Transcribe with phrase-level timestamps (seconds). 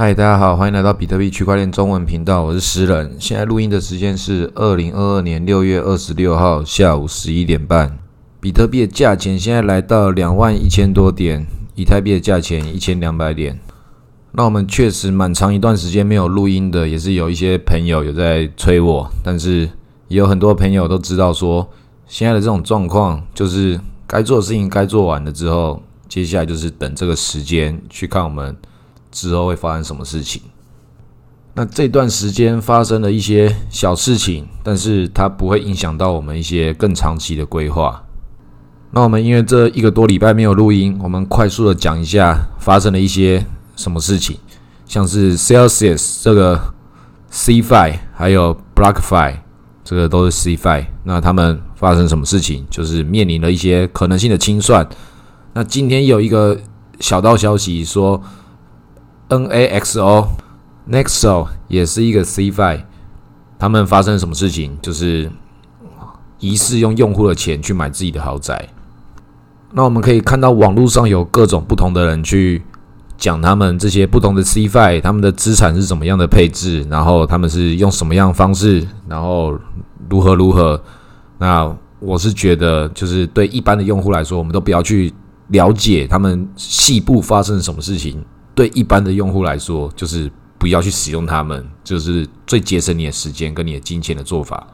[0.00, 3.16] 嗨，大家好，欢迎来到比特币区块链中文频道，我是诗人。
[3.18, 7.98] 现在录音的时间是二零二二年六月二十六号下午十一点半。
[8.38, 13.58] 比特币的价钱现在来到两万一千多点，以太币的价钱一千两百点。
[14.30, 19.68] 那我们确实蛮长一段时间没有录音的，也是有一些朋友有在催我，但是
[20.06, 21.68] 也有很多朋友都知道说，
[22.06, 28.56] 现在的这种状况就是该做的事情该做完了之后，接下来就是等这个时间去看我们。
[29.10, 30.42] 之后会发生什么事情？
[31.54, 38.04] 那这段时间发生了一些小事情，但是它不会影响到我们一些更长期的规划。
[38.92, 43.44] 那我们因为这一个多礼拜没有录音，我们快速的讲一下发生了一些
[43.74, 44.36] 什么事情，
[44.86, 46.60] 像是 Celsius 这个
[47.32, 49.38] CFI 还有 BlockFi
[49.82, 52.64] 这个都是 CFI，那他们发生什么事情？
[52.70, 54.88] 就是面临了一些可能性的清算。
[55.54, 56.56] 那今天有一个
[57.00, 58.22] 小道消息说。
[59.28, 60.28] NAXO
[60.90, 62.84] Nexo 也是一个 CFI，
[63.58, 64.78] 他们发生什么事情？
[64.80, 65.30] 就是
[66.38, 68.68] 疑似用用户的钱去买自己的豪宅。
[69.72, 72.62] 那我们可以看到网络上有各种不同的人去
[73.18, 79.58] 讲他们这些不同的 CFI，他们的资产是怎么样的配置，然后他们是用什么样的方式，然后
[80.08, 80.80] 如何如何。
[81.36, 85.12] 那我是觉得，就是对一般的用户来说，我们都不要去
[85.48, 88.24] 了解他们细部发生什么事情。
[88.58, 90.28] 对一般的用户来说，就是
[90.58, 94.66] 不要去使用它们，就是最节省你的时间跟你的金钱的做法。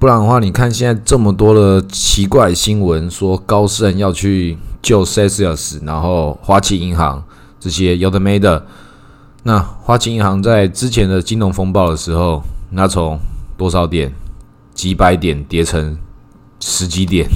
[0.00, 7.22] 不然的话，你看现在这么多的奇怪新闻，说高盛要去救 Celsius，然后花旗银行
[7.60, 8.66] 这些有的没的。
[9.44, 13.20] 那花旗银行在之前的金融风暴的时候，那从
[13.56, 14.12] 多少点
[14.74, 15.96] 几百点跌成
[16.58, 17.28] 十几点。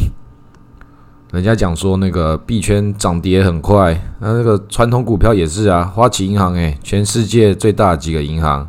[1.35, 8.69] 人家讲说那个币圈涨跌很快，那那个传统股票也是啊，花旗银行诶，全世界最大几个银行，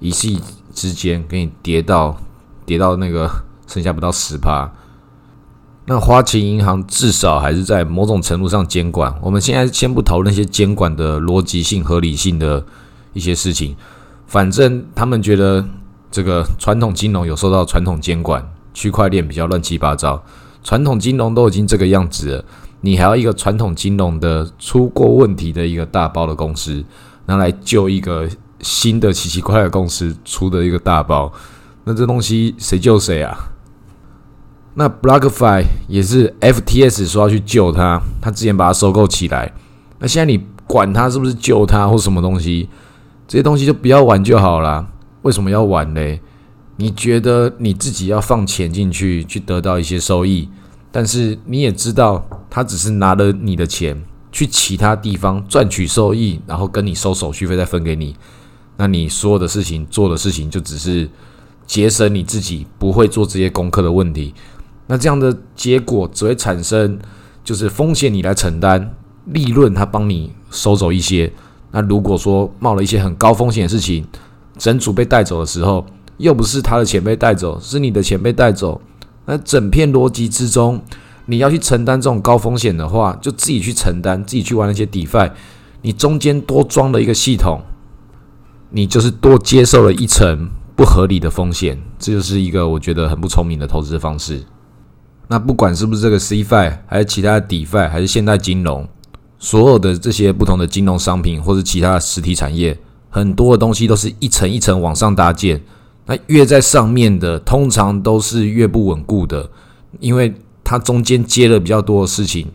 [0.00, 0.40] 一夕
[0.74, 2.16] 之间给你跌到
[2.66, 3.30] 跌到那个
[3.68, 4.68] 剩下不到十趴。
[5.86, 9.14] 那花旗银行至少还是在某种程度上监管。
[9.22, 12.66] 我们现在先不讨论那些监管的逻辑性、合理性的
[13.12, 13.76] 一些事情，
[14.26, 15.64] 反正他们觉得
[16.10, 20.20] 这个传统金融有受到传统监管，区块链比较乱七八糟。
[20.62, 22.44] 传统金融都已经这个样子了，
[22.80, 26.84] 你还要一个传统金融的出过问题的一个大包的公司，
[27.26, 28.28] 拿来救一个
[28.60, 31.32] 新的奇奇怪怪的公司出的一个大包，
[31.84, 33.36] 那这东西谁救谁啊？
[34.74, 39.52] 那 BlockFi 也是 FTS 说要去救他，他之前把它收购起来，
[39.98, 42.68] 那现在你管他是不是救他或什么东西，
[43.28, 44.86] 这些东西就不要玩就好了。
[45.22, 46.20] 为什么要玩嘞？
[46.82, 50.48] 你觉得你自己要放钱进去，去得到一些收益，
[50.90, 58.16] 但是你也知道，他只是拿了你的钱去其他地方赚取收益，然后跟你收手续费再分给你。
[58.78, 61.08] 那你所有的事情做的事情，就只是
[61.68, 64.34] 节省你自己不会做这些功课的问题。
[64.88, 66.98] 那这样的结果只会产生，
[67.44, 68.92] 就是风险你来承担，
[69.26, 71.32] 利润他帮你收走一些。
[71.70, 74.04] 那如果说冒了一些很高风险的事情，
[74.58, 75.86] 整组被带走的时候，
[76.18, 78.80] 又不是他的钱被带走，是你的钱被带走。
[79.24, 80.82] 那整片逻辑之中，
[81.26, 85.30] 你要去承担这种高风险的话，就自己去承担，自己去玩那些 DeFi。
[85.82, 87.60] 你中间多装了一个系统，
[88.70, 91.80] 你就是多接受了一层不合理的风险。
[91.98, 94.42] 这就是一个我觉得很不聪明的投资方式。
[95.28, 98.86] 那不管是不是这个 CFI，还是其他的 DeFi，还是现代金融，
[99.38, 102.76] 所有的这些不同的金融商品或者其他的实体产业，
[103.08, 105.62] 很多的东西都是一层一层往上搭建。
[106.06, 109.48] 那越在上面的，通常都是越不稳固的，
[110.00, 112.48] 因为它中间接了比较多的事情，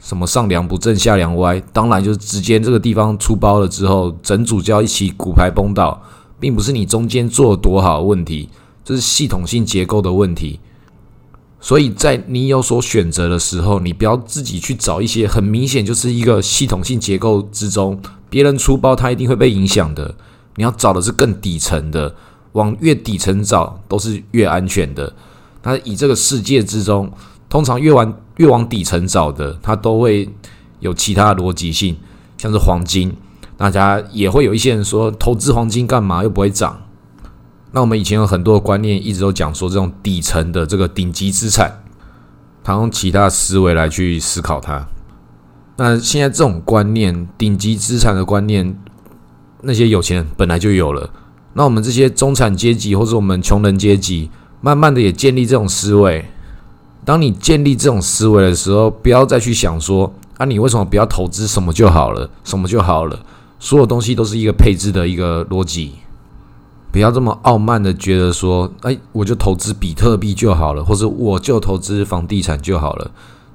[0.00, 6.02] 什么上梁不正下梁歪，当然就是直接这个地方出包了之后，整组就要一起骨牌崩倒，
[6.40, 8.48] 并不是你中间做的多好问题，
[8.84, 10.58] 这是系统性结构的问题。
[11.60, 18.00] 所以在你有所选择的时候，你不要自己去找一些很明显就是一个系统性结构之中，
[18.30, 20.14] 别人出包它一定会被影响的，
[20.54, 22.14] 你要找的是更底层的。
[22.58, 25.14] 往越底层找都是越安全的。
[25.62, 27.10] 那以这个世界之中，
[27.48, 30.28] 通常越往越往底层找的，它都会
[30.80, 31.96] 有其他逻辑性，
[32.36, 33.14] 像是黄金。
[33.56, 36.80] 大家也会有一些人说，投资黄金干嘛又不会涨？
[37.72, 41.82] 那我们以前有很多的观念，一直都讲说，这种底层的这个顶级资产，
[42.62, 44.86] 他用其他思维来去思考它。
[45.76, 48.78] 那现在这种观念，顶级资产的观念，
[49.62, 51.10] 那些有钱人本来就有了。
[51.58, 56.24] 那我们这些中产阶级或者我们穷人阶级，慢慢的也建立这种思维。
[57.04, 63.18] 当你建立这种思维的时候，不要再去想说啊，你为什么不要投资什么就好了，什么就好了。
[63.58, 65.94] 所有东西都是一个配置的一个逻辑。
[66.92, 73.10] 不要这么傲慢的觉得说，哎，我就投资比特币就好了，或者我就投资房地产就好了，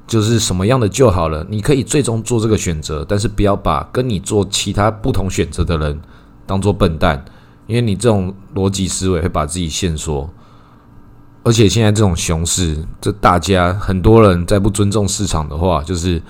[0.06, 1.48] 就是什么样的就好了。
[1.50, 5.98] 你可以最终做这个选择，但是不要把跟你做其他不同选择的人
[6.46, 7.24] 当做笨蛋，
[7.68, 10.30] 因为你这种逻辑思维会把自己限缩。
[11.44, 16.22] 而且现在这种熊市，这大家很多人在不尊重市场的话，就是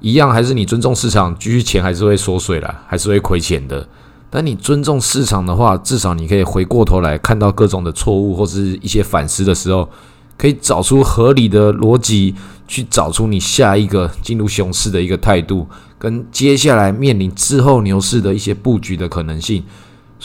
[0.00, 3.88] 一样，还是你尊重市场，继续钱还是会缩水了，还是会亏钱的。
[4.28, 9.88] 但你尊重市场的话，至少你可以回过头来看到各种的错误或是一些反思的时候，
[10.36, 12.34] 可以找出合理的逻辑，
[12.66, 19.62] 去找出你下一个进入熊市的一个态度，跟接下来面临之后牛市的一些布局的可能性。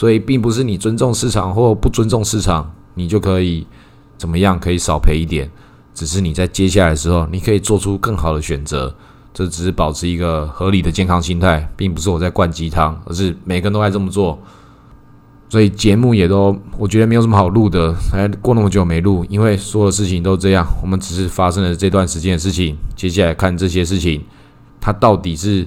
[0.00, 3.66] 所以，并不是你尊重市场或不尊重市场，你就可以。
[4.16, 5.50] 怎么样可以少赔一点？
[5.94, 8.94] 只是你在接下来的时候，你可以做出更好的选择。
[9.34, 14.38] 这只是保持一个合理的健康心态，并不是我在灌鸡汤，而是每个人都爱这么做。
[15.50, 20.66] 所以节目也都我觉得没有什么好录的，还过那么久没录，因为所有的事情都这样。
[20.80, 24.24] 我们只是发生了这段时间的事情，接下来看这些事情，
[24.80, 25.66] 它到底是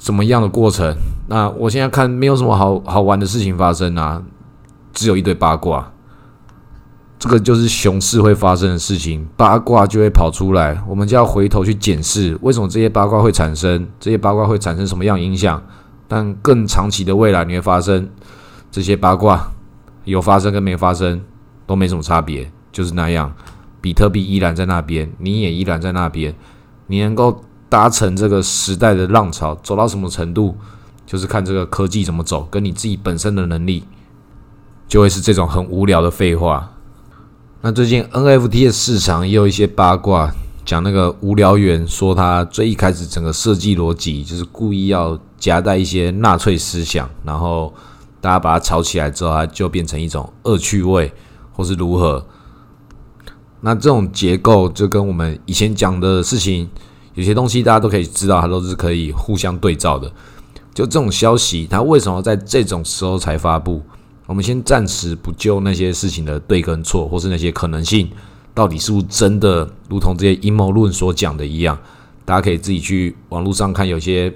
[0.00, 0.96] 怎么样的过程？
[1.28, 4.22] 那我现在看没有什么好好玩的事情发生啊，
[4.94, 5.92] 只有一堆八卦。
[7.18, 15.62] 这个就是熊市会发生的事情，八卦就会跑出来，我们就要回头去检视为什么这些八卦会产生，这些八卦会产生什么样影响。
[16.08, 18.08] 但更长期的未来，你会发生
[18.70, 19.52] 这些八卦
[20.04, 21.20] 有发生跟没发生
[21.66, 23.30] 都没什么差别，就是那样。
[23.82, 26.34] 比特币依然在那边，你也依然在那边，
[26.86, 30.54] 你能够达成这个时代的浪潮走到什么程度，
[31.06, 33.84] 就是看这个科技怎么走，跟你自己本身的能力，
[34.86, 36.72] 就会是这种很无聊的废话。
[37.62, 40.34] 那最近 NFT 的市场也有一些八卦，
[40.64, 47.72] 讲那个无聊猿说他最一开始整个设计逻辑就是故意要夹带一些纳粹思想，然后
[48.20, 51.12] 大家把它炒起来之后，它就变成一种恶趣味，
[51.52, 52.26] 或是如何？
[53.60, 56.70] 那这种结构就跟我们以前讲的事情，
[57.14, 60.10] 有些东西大家都可以知道，它都是可以互相对照的。
[60.72, 63.82] 就这种消息，它为什么在这种时候才发布？
[64.26, 68.08] 我们先暂时不就那些事情的对跟错，或是那些可能性
[68.54, 71.76] 到底是不是真的，如同这些阴谋论所讲的一样，
[72.24, 74.32] 大家可以自己去网络上看，有些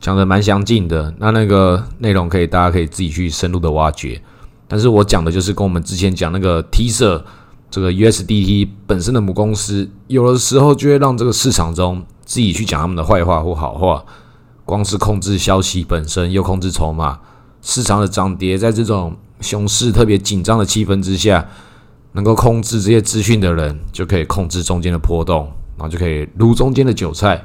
[0.00, 1.14] 讲的蛮详尽的。
[1.18, 4.18] 那那个内容可以，大家可以自己去深入的挖掘。
[4.66, 7.22] 但是我讲的就是跟我们之前讲那个 T 社
[7.70, 14.04] 这个 USDT 本身的母公司，有的时候就会让这个市场中自己去讲他们的坏话或好话，
[14.64, 17.20] 光是控制消息本身，又控制筹码，
[17.62, 19.16] 市场的涨跌，在这种。
[19.38, 21.46] 熊市特别紧张的气氛之下，
[22.12, 25.44] 能够控制这些资讯的人，就可以控制中间的波动，
[25.76, 27.44] 然后就可以撸中间的韭菜。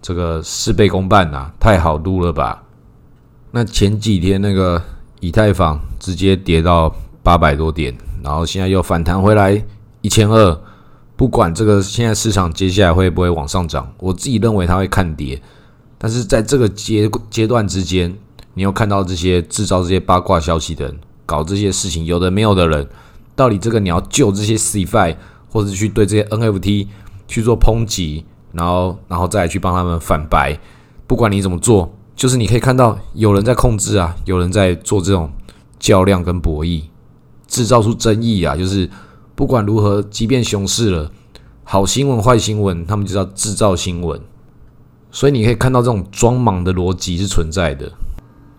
[0.00, 2.62] 这个事倍功半呐，太好撸了吧？
[3.50, 4.80] 那前几天那个
[5.18, 6.94] 以太坊直接跌到
[7.24, 7.92] 八百多点，
[8.22, 9.64] 然后现在又反弹回来
[10.00, 10.60] 一千二。
[11.16, 15.40] 不管这个现在市场接下来会不会往上涨，我自己认为它会看跌。
[15.98, 18.14] 但是在这个阶阶段之间，
[18.54, 20.98] 你又看到这些制造这些八卦消息的人。
[21.24, 22.86] 搞这些事情有的没有的人，
[23.34, 25.16] 到底这个你要救这些 CFI，
[25.50, 26.86] 或者去对这些 NFT
[27.26, 30.56] 去做抨击，然后然后再去帮他们反白，
[31.08, 35.28] 不管你怎么做，就是你可以看到有人在控制啊，有人在做这种
[35.80, 36.82] 较量跟博弈，
[37.46, 38.88] 制造出争议啊，就是
[39.34, 41.10] 不管如何，即便熊市了，
[41.64, 44.20] 好新闻坏新闻，他们就要制造新闻，
[45.10, 47.90] 所以你可以看到这种装莽的逻辑是存在的。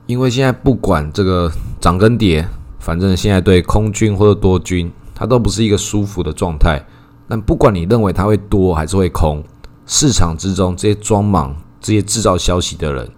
[0.06, 1.52] 因为现在不管这个
[1.82, 2.48] 涨跟跌，
[2.80, 6.86] 反正现在对空军或者多军，它都不是一个舒服的状态。
[7.28, 9.44] 但不管你认为它会多还是会空，
[9.86, 13.10] 市场之中这些装莽、这些制造消息的人，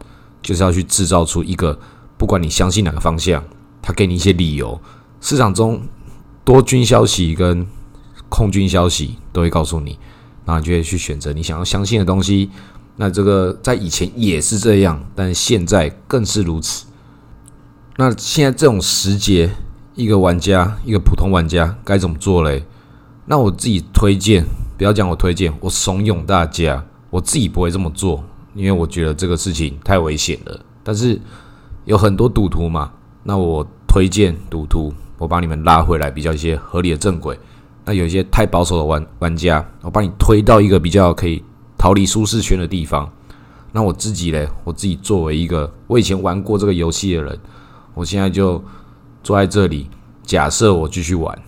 [0.42, 1.78] 就是要去制造出一个，
[2.18, 3.44] 不管你相信哪个方向，
[3.84, 4.82] 他给你一些理由。
[5.22, 5.82] 市场中
[6.44, 7.66] 多军消息跟
[8.30, 9.98] 空军消息都会告诉你，
[10.46, 12.50] 然后就会去选择你想要相信的东西。
[12.96, 16.86] 那这个在以前也是这样，但现在更是如此。
[17.98, 19.50] 那现在这种时节，
[19.96, 22.66] 一个玩家，一个普通玩家该怎么做嘞？
[23.26, 24.46] 那我自己推荐，
[24.78, 28.24] 不要讲我推荐，我怂恿大家，我自己不会这么做，
[28.54, 30.60] 因为我觉得这个事情太危险了。
[30.84, 31.20] 但是
[31.86, 32.92] 有很多赌徒嘛，
[33.24, 37.38] 那我推荐赌徒，我把你们拉回来，比较一些合理的正轨。
[37.86, 41.44] 那有一些太保守的玩玩家，我把你推到一个比较可以。
[41.78, 43.10] 逃离舒适圈的地方。
[43.72, 47.40] 那我自己嘞，我自己作为一个我以前玩过这个游戏的人，
[47.94, 48.62] 我现在就
[49.24, 49.90] 坐在这里，
[50.24, 51.40] 假设我继续玩，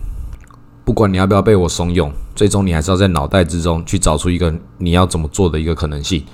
[0.86, 6.24] 不管你要不要被我怂恿，最终你还是要在脑袋之中去找出一个你要怎么做的一个可能性。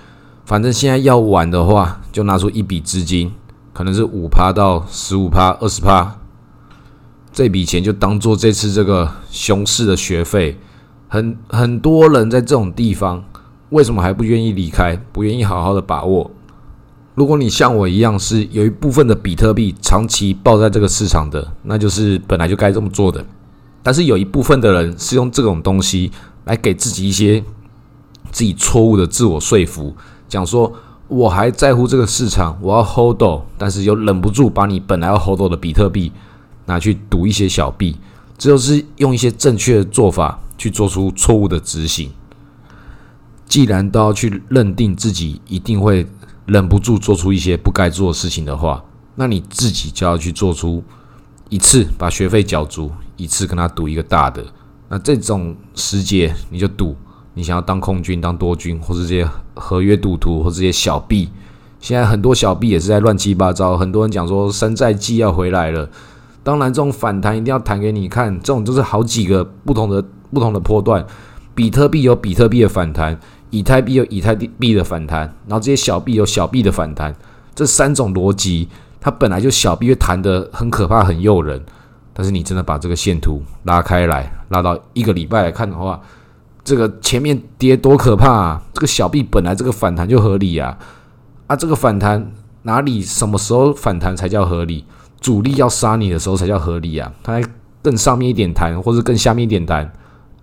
[0.44, 3.32] 反正现在要玩的话，就拿出一笔资金，
[3.72, 6.17] 可能是五趴到十五趴、二十趴，
[7.38, 10.58] 这笔钱就当做这次这个熊市的学费。
[11.06, 13.22] 很很多人在这种地方，
[13.68, 14.96] 为什么还不愿意离开？
[15.12, 16.28] 不愿意好好的把握？
[17.14, 23.24] 如果你像我一样是有一部分的比特币长期抱在这个市场的，那就是本来就该这么做的。
[23.84, 26.10] 但是有一部分的人是用这种东西
[26.46, 27.40] 来给自己一些
[28.32, 29.94] 自己错误的自我说服，
[30.28, 30.72] 讲说
[31.06, 33.22] 我还在乎这个市场，我要 hold，
[33.56, 36.10] 但是又忍不住把你本来要 hold 的比特币
[36.68, 37.96] 拿去赌一些小币，
[38.38, 42.12] 这就是用一些正确的做法去做出错误的执行。
[43.46, 46.06] 既然都要去认定自己一定会
[46.46, 48.84] 忍不住做出一些不该做的事情的话，
[49.16, 50.84] 那你自己就要去做出
[51.48, 52.92] 一次把学费缴足。
[53.16, 54.44] 一次跟他赌一个大的，
[54.88, 56.94] 那这种时节你就赌，
[57.34, 61.28] 你想要当空军、当多军，或是这些合约赌徒，或这些小币。
[61.80, 65.90] 现在很多小币也是在乱七八糟，很多人讲说山寨季要回来了。
[66.48, 70.02] 当然，这种反弹一定要弹给你看，这种就是好几个不同的
[70.32, 71.04] 不同的波段。
[71.54, 77.14] 比特币有比特币的反弹，以太币有以太币的反弹，然后这些小币有小币的反弹。
[77.54, 78.66] 这三种逻辑，
[78.98, 81.62] 它本来就小币会弹得很可怕、很诱人。
[82.14, 86.00] 但是你真的把这个线图拉开来，拉到一个礼拜来看的话，
[86.64, 88.62] 这个前面跌多可怕啊！
[88.72, 90.78] 这个小币本来这个反弹就合理啊，
[91.46, 94.86] 啊，这个反弹哪里什么时候反弹才叫合理？
[95.20, 97.12] 主力要杀你的时候才叫合理啊！
[97.22, 97.40] 它
[97.82, 99.92] 更上面一点弹，或者更下面一点弹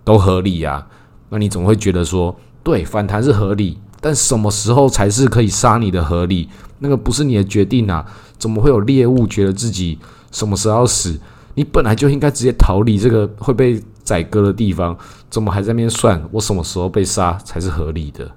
[0.04, 0.86] 都合理呀。
[1.28, 6.48] 那你怎么会觉得说，对，反弹是合理，但什么时候才是可以杀你的合理？
[6.78, 8.04] 那个不是你的决定啊！
[8.38, 9.98] 怎么会有猎物觉得自己
[10.30, 11.18] 什么时候要死？
[11.54, 14.94] 你本来就应该直接逃离这个会被宰割的地方，
[15.30, 18.30] 怎么还在那边算我什么时候被杀才是合理的？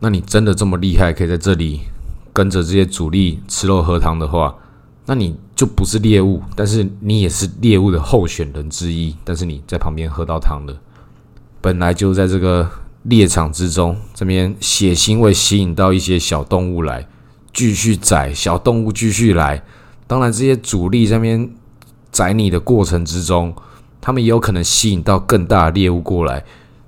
[0.00, 1.82] 那你真的这么厉害，可以在这里
[2.32, 4.52] 跟着这些主力吃肉喝汤的话，
[5.06, 9.14] 那你就不是猎物，但是你也是猎物的候选人之一。
[9.24, 10.80] 但是你在旁边喝到汤了，
[11.60, 12.68] 本来就在这个
[13.02, 17.06] 猎场之中，这边血腥味吸引到一些小动物来
[17.52, 19.62] 继续宰，小动物继续来，
[20.06, 21.50] 当然这些主力这边。
[22.14, 23.52] 宰你的过程之中，
[24.00, 26.44] 他们也有可能吸引到更大的猎物过来，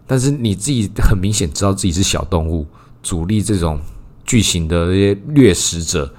[0.07, 2.65] 但是你自己很明显知道自己是小动物，
[3.03, 3.81] 主力这种
[4.25, 6.15] 巨型的这些掠食者，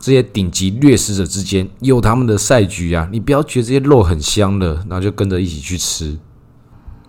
[0.00, 3.08] 这些顶级掠食者之间有他们的赛局啊！
[3.10, 6.18] 你不要觉得这些肉很香的，然后就跟着一起去吃。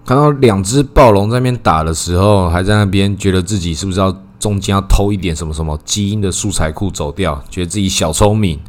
[0.05, 8.59] 看到两只暴龙在那边打的时候，还在那边觉得自己是不是要中间要偷一点什么什么基因的素材库走掉，觉得自己小聪明。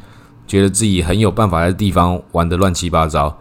[0.45, 3.35] 觉得自己很有办法在地方玩的乱七八糟，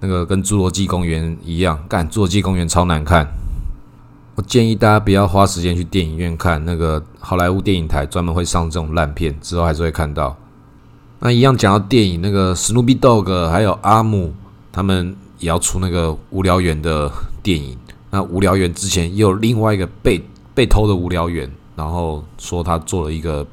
[0.00, 3.26] 那个跟侏罗纪公园一样，干侏罗纪公园超难看。
[4.36, 10.36] 我建议大家不要花时间去电影院看，那个好莱坞电影台专门会上这种烂片，之后还是会看到。
[11.20, 14.34] 那一样讲到电影，那个史努比 dog 还有阿姆
[14.70, 17.10] 他们也要出那个无聊猿的
[17.42, 17.74] 电影。
[18.10, 20.22] 那无聊猿之前也有另外一个被
[20.54, 23.44] 被偷的无聊猿，然后说他做了一个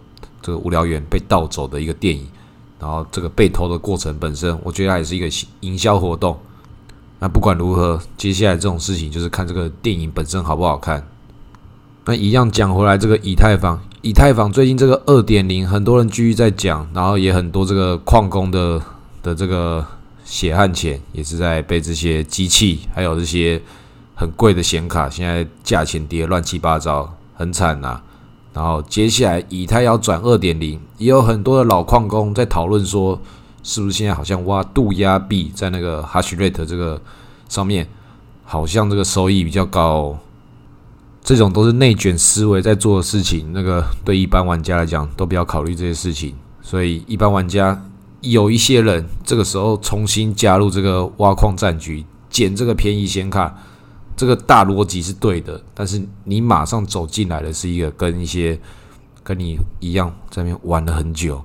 [0.41, 2.27] 这个无聊猿被盗走的一个电影。
[2.77, 5.29] 然后这个被偷的过程本身，我觉得它也是一个
[5.61, 6.37] 营销活动。
[7.23, 11.07] 那不管如何，接下来这种事情就是看这个电影本身好不好看。
[12.03, 18.81] 那一样讲回来，这个以太坊，以太坊最近这个二点零，很多人继续在讲，然后也很多这个矿工的
[19.21, 19.85] 的这个
[20.25, 23.61] 血汗钱，也是在被这些机器，还有这些
[24.15, 28.01] 很贵的显卡，现在价钱跌乱七八糟，很惨呐。
[28.53, 33.17] 然后接下来以太要转二点零，也有很多的老矿工在讨论说，
[33.63, 37.01] 是不是现在好像挖度压币在那个 hash rate 这个
[37.49, 37.87] 上面，
[38.43, 40.15] 好像这个收益比较高。
[41.23, 46.35] 这种都是内卷思维在做的事情，那个对一般玩家来讲都不要考虑这些事情。
[46.61, 47.81] 所以一般玩家
[48.19, 53.55] 有一些人这个时候重新加入这个挖矿战局，捡这个便宜显卡。
[54.15, 58.59] 这个大逻辑是对的，但是你马上走进来的是一个跟一些
[59.23, 61.43] 跟你一样在那边玩了很久、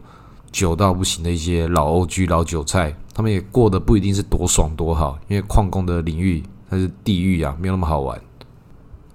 [0.50, 8.20] 久到不行的一些老 OG、老韭菜，他们也过得不一定是多爽多好，因为矿工的领域它是地狱啊，没有那么好玩。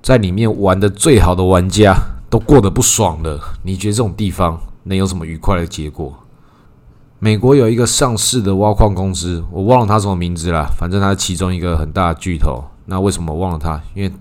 [0.02, 1.96] 在里面玩的最好的玩家
[2.30, 6.14] 都过得不爽了，你觉得这种地方能有什么愉快的结果？
[7.20, 12.64] 美国有一个上市的挖矿公司，我忘了它什么名字了，反正它是其中一个很大的巨头。
[12.86, 13.82] 那为什么忘了它？
[13.96, 14.12] 因为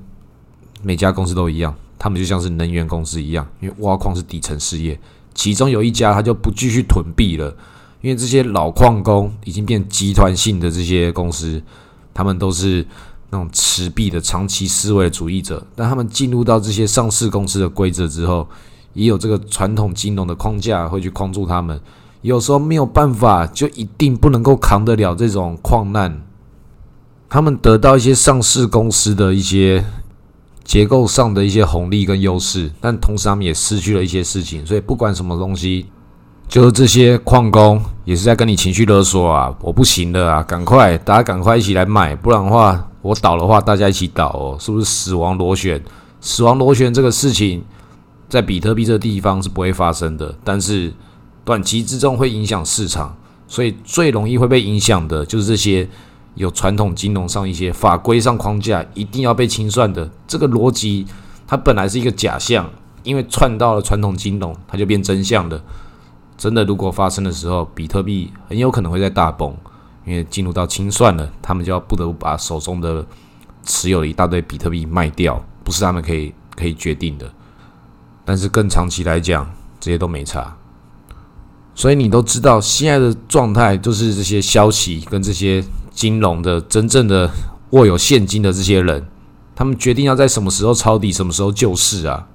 [0.83, 4.99] 每家公司都一样，他们就像是能源公司一样，因为挖矿是底层事业。
[5.35, 7.55] 其中有一家，他就不继续囤币了，
[8.01, 11.63] 因为这些老矿工已经变集团性的这些公司，
[12.13, 12.87] 他们都是
[13.31, 15.67] 那种持币的长期思维主义者。
[15.75, 18.47] 但他们进入到这些上市公司的规则之后，
[18.93, 21.81] 也有这个传统金融的框架会去框住他们，
[22.21, 26.23] 有时候没有办法，就一定不能够扛得了这种矿难。
[27.29, 29.83] 他们得到一些上市公司的一些
[30.65, 34.65] 结构上的一些红利跟优势，但同时他们也失去了一些事情。
[34.65, 35.87] 所以不管什么东西，
[36.49, 39.55] 就是这些矿工也是在跟你情绪勒索啊！
[39.61, 45.83] 我不行了啊，赶快大家赶快一起来买，不然的话我倒的话大家一起倒哦，是不是死亡螺旋？
[46.21, 47.65] 死亡螺旋这个事情
[48.29, 50.93] 在比特币这个地方是不会发生的，但是。
[51.45, 53.13] 短期之中会影响市场，
[53.49, 55.89] 所以最容易会被影响的就是这些
[56.35, 61.07] 有传统金融上一些法规上框架一定要被清算的这个逻辑，
[61.47, 62.69] 它本来是一个假象，
[63.03, 65.63] 因为串到了传统金融，它就变真相的。
[66.39, 69.55] 真的，如果发生的时候，比特币很有可能会在大崩，
[70.05, 73.05] 因为进入到清算了，他们就要不得不把手中的
[73.65, 77.31] 持有的一大堆比特币卖掉，不是他们可以可以决定的。
[78.25, 79.49] 但是更长期来讲，
[79.79, 80.57] 这些都没差。
[81.75, 85.63] 所以你都知道，现在的状态就是这些消息跟这些
[85.95, 87.31] 金融的真正的
[87.71, 89.07] 握有现金的这些人，
[89.55, 92.27] 他们决定要在什么时候抄底，什么时候救市啊？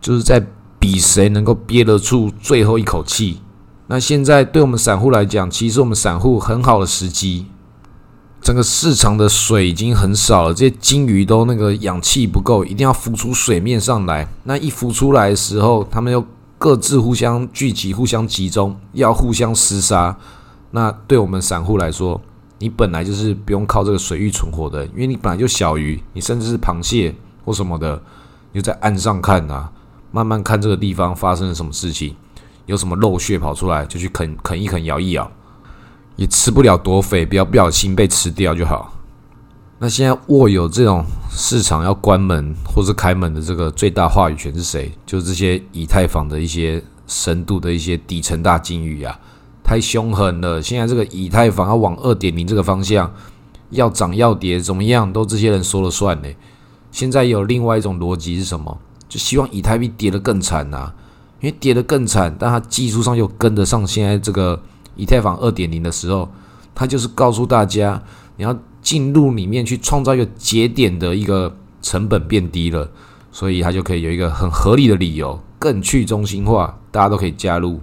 [0.00, 0.46] 就是在
[0.78, 3.40] 比谁能够憋得住最后一口气。
[3.88, 7.46] 那现在对我们散户来讲，其实我们散户很好的时机，
[8.40, 14.28] 整个市场的水已经很少了，这些金鱼都那个氧气不够，一定要浮出水面上来。
[14.44, 16.24] 那一浮出来的时候，他们又。
[16.60, 20.16] 各自互相聚集、互相集中，要互相厮杀。
[20.72, 22.20] 那对我们散户来说，
[22.58, 28.02] 你本来就是不用靠这个水域存活的，因为你本来就小鱼，你甚至是螃蟹或什么的，
[28.52, 29.70] 你就在岸上看啊，
[30.10, 32.16] 慢慢看这个地方发生了什么事情，
[32.66, 35.30] 有什么肉血跑出来，就去啃啃一啃、咬一咬，
[36.16, 38.94] 也吃不了多肥，不要不小心被吃掉就好。
[39.78, 44.90] 那现在握有这种市场要关门或是开门的这个最大话语权是谁？
[45.06, 49.16] 就是这些以太坊的一些深度的一些底层大金鱼啊，
[49.68, 50.62] 太凶狠了！
[50.62, 53.12] 现在这个以太坊要往二点零这个方向
[53.68, 56.28] 要涨要跌怎么样，都这些人说了算呢。
[56.90, 58.78] 现在有另外一种逻辑是什么？
[59.10, 60.94] 就希望以太币跌得更惨呐，
[61.42, 64.58] 因为跌得更惨，但它技术上又跟得上现在这个
[64.96, 66.30] 以太坊二点零的时候，
[66.74, 68.02] 它就是告诉大家
[68.38, 68.56] 你要。
[68.80, 72.88] 进入里面去创造一个节点的一个成本变低了，
[73.30, 77.80] 所以它就可以有一个很合理的理由，更去中心化，大家都可以加入。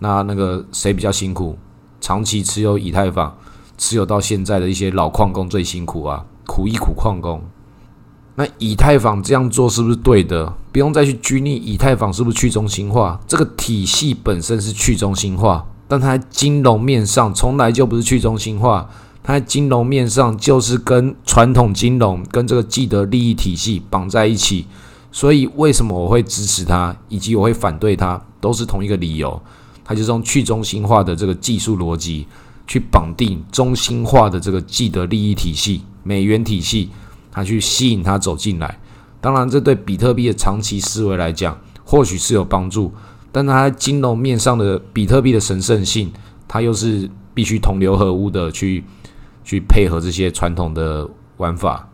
[0.00, 1.56] 那那个谁比较辛苦？
[2.00, 3.36] 长期持有以太坊，
[3.78, 7.40] 持有到现在的一些老矿工最辛苦啊，苦一苦矿工。
[8.36, 10.52] 那以太坊这样做是不是对的？
[10.72, 13.20] 不用再去拘泥以太坊是不是去中心化？
[13.26, 18.88] 这个体系本身是去中心化，但它金融面上从来就不是去中心化。
[19.22, 24.66] 它在金融面上就是跟传统金融、跟这个既得利益体系绑在一起，
[25.12, 29.42] 所以为什么我会支持它，以及我会反对它，都是同一个理由。
[29.90, 32.24] 它就是用去中心化的这个技术逻辑
[32.64, 36.90] 去绑定中心化的这个既得利益体系、美元体系，
[37.32, 38.78] 它去吸引它走进来。
[39.20, 42.92] 当然，这对比特币的长期思维来讲，或许是有帮助，
[43.32, 46.12] 但它在金融面上的比特币的神圣性，
[46.46, 48.84] 它又是必须同流合污的去。
[49.42, 51.88] 去配合这些传统的玩法，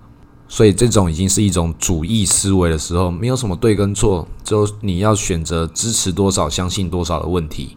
[0.46, 7.76] 所以这种已经是一种主义思维的时候，没有什么对跟错，就你要选择支持多少、相信多少的问题。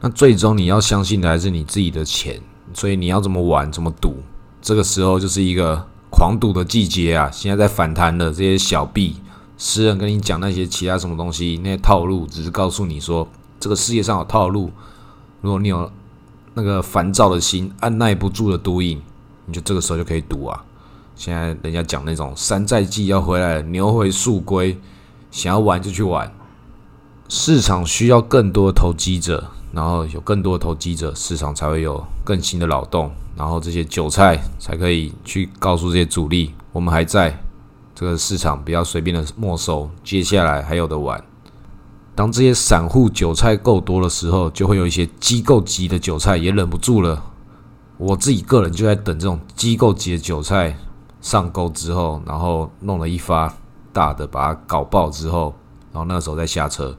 [0.00, 2.40] 那最终你要相信的还是你自己的钱，
[2.72, 4.16] 所以你要怎么玩、怎么赌，
[4.60, 7.30] 这个时候就是一个狂赌的季节啊！
[7.32, 9.16] 现在在反弹的这些小币，
[9.56, 14.70] 诗人跟你讲那些其他什么东西，那些套路，只是告诉你说这个世界上有套路。
[15.40, 15.90] 如果你有。
[16.54, 19.00] 那个烦躁的心，按耐不住的赌瘾，
[19.46, 20.64] 你就这个时候就可以赌啊！
[21.14, 24.76] 现在人家讲那种山寨季要回来了，牛回速归，
[25.30, 26.34] 想要玩就去玩。
[27.28, 37.38] 市场需要更多的投机者，然后有更多的投机者，市场才会有更新的劳动，然后这些韭菜才可以去告诉这些主力，我们还在
[37.94, 41.22] 这个市场，不要随便的没收，接下来还有的玩。
[42.14, 47.22] 当这些散户韭菜够多的时候，就会有一些机构级的韭菜也忍不住了。
[47.96, 50.76] 我自己个人就在等这种机构级的韭菜
[51.20, 53.52] 上钩之后，然后弄了一发
[53.92, 55.54] 大的，把它搞爆之后，
[55.92, 56.96] 然后那时候再下车。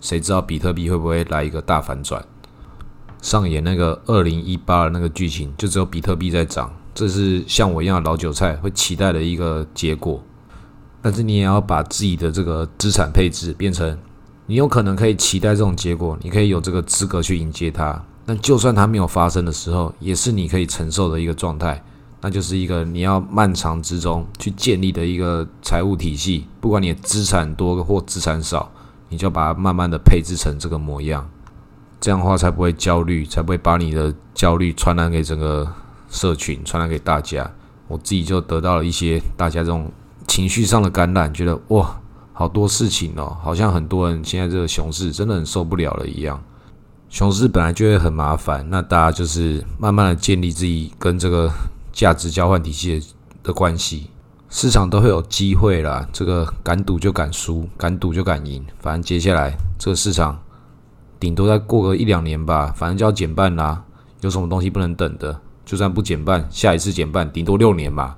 [0.00, 2.24] 谁知道比特币会不会来一个大反转，
[3.20, 5.52] 上演那个二零一八的那个剧情？
[5.56, 10.22] 就只有比特币在涨，这是像我一样的老韭菜会期待的一个结果。
[11.00, 13.96] 但是你也要把自己的这个资产配置变成。
[14.50, 18.02] 你有可能可以期待这种结果，你可以有这个资格去迎接它。
[18.24, 21.84] 但就算它没有发生的时候，也是你可以承受的一个状态。
[22.22, 26.46] 那就是一个你要漫长之中去建立的一个财务体系。
[26.62, 28.72] 不管你的资产多或资产少，
[29.08, 31.28] 你就把它慢慢的配置成这个模样。
[32.00, 35.66] 这样的话才不会焦虑，才不会把你的焦虑传染给整个
[36.08, 37.50] 社群，传染给大家。
[37.88, 39.90] 我自己就得到了一些大家这种
[40.26, 42.00] 情绪上的感染，觉得哇，
[42.32, 46.40] 好多事情哦，好像很多人现在这个熊市真的很受不了了一样。
[47.08, 51.50] 熊市本来就会很麻烦，那大家就是慢慢的建立自己跟这个
[51.90, 53.02] 价值交换体系
[53.42, 54.10] 的关系，
[54.50, 56.08] 市场都会有机会啦。
[56.12, 60.38] 这个敢赌就敢输，敢赌就敢赢，反正接下来这个市场。
[61.20, 63.84] 顶多再过个一两年吧，反正就要减半啦。
[64.20, 65.40] 有什么东西不能等的？
[65.64, 68.16] 就算不减半，下一次减半，顶多六年嘛。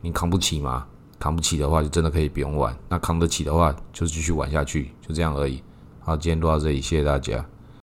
[0.00, 0.86] 你扛不起吗？
[1.18, 2.74] 扛不起的话，就真的可以不用玩。
[2.88, 5.62] 那扛得起的话，就继续玩下去，就这样而已。
[6.00, 7.44] 好，今天录到这里，谢谢大家。